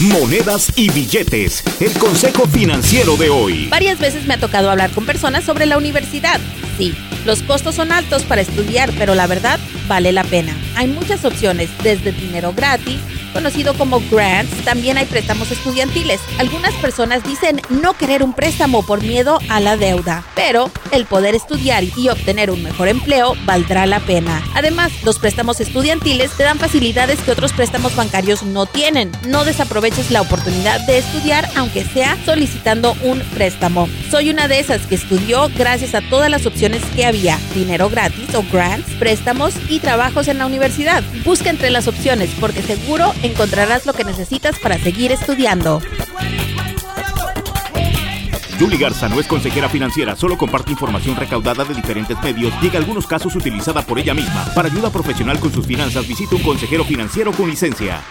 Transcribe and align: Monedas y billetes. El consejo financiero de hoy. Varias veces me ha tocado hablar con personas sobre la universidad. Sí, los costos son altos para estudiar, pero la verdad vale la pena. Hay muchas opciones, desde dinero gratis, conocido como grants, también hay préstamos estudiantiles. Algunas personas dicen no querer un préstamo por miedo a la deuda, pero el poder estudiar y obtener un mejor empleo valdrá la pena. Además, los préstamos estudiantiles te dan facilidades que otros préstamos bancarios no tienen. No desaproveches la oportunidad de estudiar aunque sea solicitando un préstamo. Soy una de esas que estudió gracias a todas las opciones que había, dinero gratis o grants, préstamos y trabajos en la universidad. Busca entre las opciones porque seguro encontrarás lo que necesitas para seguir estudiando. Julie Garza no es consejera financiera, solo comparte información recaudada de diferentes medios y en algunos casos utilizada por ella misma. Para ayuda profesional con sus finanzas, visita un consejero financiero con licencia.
Monedas 0.00 0.74
y 0.76 0.90
billetes. 0.90 1.64
El 1.80 1.94
consejo 1.94 2.46
financiero 2.46 3.16
de 3.16 3.30
hoy. 3.30 3.66
Varias 3.68 3.98
veces 3.98 4.26
me 4.26 4.34
ha 4.34 4.38
tocado 4.38 4.70
hablar 4.70 4.90
con 4.90 5.06
personas 5.06 5.42
sobre 5.44 5.64
la 5.64 5.78
universidad. 5.78 6.38
Sí, 6.76 6.94
los 7.24 7.42
costos 7.42 7.76
son 7.76 7.90
altos 7.92 8.22
para 8.24 8.42
estudiar, 8.42 8.92
pero 8.98 9.14
la 9.14 9.26
verdad 9.26 9.58
vale 9.88 10.12
la 10.12 10.22
pena. 10.22 10.54
Hay 10.74 10.88
muchas 10.88 11.24
opciones, 11.24 11.70
desde 11.82 12.12
dinero 12.12 12.52
gratis, 12.54 13.00
conocido 13.36 13.74
como 13.74 14.00
grants, 14.10 14.64
también 14.64 14.96
hay 14.96 15.04
préstamos 15.04 15.50
estudiantiles. 15.50 16.22
Algunas 16.38 16.72
personas 16.76 17.22
dicen 17.22 17.60
no 17.68 17.92
querer 17.92 18.22
un 18.22 18.32
préstamo 18.32 18.82
por 18.82 19.02
miedo 19.02 19.40
a 19.50 19.60
la 19.60 19.76
deuda, 19.76 20.24
pero 20.34 20.70
el 20.90 21.04
poder 21.04 21.34
estudiar 21.34 21.84
y 21.84 22.08
obtener 22.08 22.50
un 22.50 22.62
mejor 22.62 22.88
empleo 22.88 23.34
valdrá 23.44 23.84
la 23.84 24.00
pena. 24.00 24.42
Además, 24.54 24.90
los 25.04 25.18
préstamos 25.18 25.60
estudiantiles 25.60 26.30
te 26.30 26.44
dan 26.44 26.58
facilidades 26.58 27.20
que 27.20 27.30
otros 27.30 27.52
préstamos 27.52 27.94
bancarios 27.94 28.42
no 28.42 28.64
tienen. 28.64 29.12
No 29.26 29.44
desaproveches 29.44 30.10
la 30.10 30.22
oportunidad 30.22 30.80
de 30.86 30.96
estudiar 30.96 31.46
aunque 31.56 31.84
sea 31.84 32.16
solicitando 32.24 32.96
un 33.02 33.20
préstamo. 33.34 33.86
Soy 34.10 34.30
una 34.30 34.48
de 34.48 34.60
esas 34.60 34.86
que 34.86 34.94
estudió 34.94 35.50
gracias 35.58 35.94
a 35.94 36.00
todas 36.08 36.30
las 36.30 36.46
opciones 36.46 36.82
que 36.94 37.04
había, 37.04 37.38
dinero 37.54 37.90
gratis 37.90 38.34
o 38.34 38.42
grants, 38.50 38.88
préstamos 38.94 39.52
y 39.68 39.80
trabajos 39.80 40.28
en 40.28 40.38
la 40.38 40.46
universidad. 40.46 41.04
Busca 41.22 41.50
entre 41.50 41.68
las 41.68 41.86
opciones 41.86 42.30
porque 42.40 42.62
seguro 42.62 43.12
encontrarás 43.26 43.86
lo 43.86 43.92
que 43.92 44.04
necesitas 44.04 44.58
para 44.58 44.78
seguir 44.78 45.12
estudiando. 45.12 45.80
Julie 48.58 48.78
Garza 48.78 49.08
no 49.08 49.20
es 49.20 49.26
consejera 49.26 49.68
financiera, 49.68 50.16
solo 50.16 50.38
comparte 50.38 50.70
información 50.70 51.14
recaudada 51.16 51.64
de 51.64 51.74
diferentes 51.74 52.16
medios 52.22 52.54
y 52.62 52.68
en 52.68 52.76
algunos 52.76 53.06
casos 53.06 53.36
utilizada 53.36 53.82
por 53.82 53.98
ella 53.98 54.14
misma. 54.14 54.46
Para 54.54 54.68
ayuda 54.68 54.88
profesional 54.88 55.38
con 55.38 55.52
sus 55.52 55.66
finanzas, 55.66 56.08
visita 56.08 56.36
un 56.36 56.42
consejero 56.42 56.84
financiero 56.84 57.32
con 57.32 57.50
licencia. 57.50 58.02